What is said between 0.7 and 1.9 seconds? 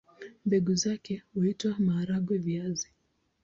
zake huitwa